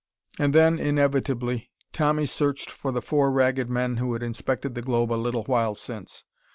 [0.39, 5.11] And then, inevitably, Tommy searched for the four Ragged Men who had inspected the globe
[5.11, 6.23] a little while since.